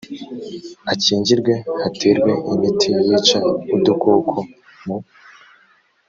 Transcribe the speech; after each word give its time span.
akingirwe 0.93 1.53
haterwe 1.81 2.31
imiti 2.53 2.89
yica 3.05 3.39
udukoko 3.75 4.37
mu 4.85 4.97